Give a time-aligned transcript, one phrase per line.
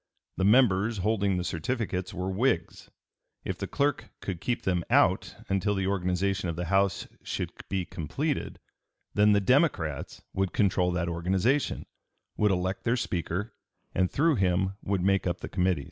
[0.37, 2.89] The members holding the certificates were Whigs;
[3.45, 7.85] if the clerk could keep them out until the organization of the House should be
[7.85, 8.57] completed,
[9.13, 11.85] then the Democrats would control that organization,
[12.35, 13.53] would elect their Speaker,
[13.93, 15.79] and through him would make up the committees.